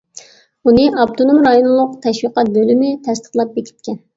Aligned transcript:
ئۇنى 0.69 0.85
ئاپتونوم 1.03 1.43
رايونلۇق 1.49 1.93
تەشۋىقات 2.07 2.53
بۆلۈمى 2.59 2.91
تەستىقلاپ 3.09 3.57
بېكىتكەن. 3.61 4.05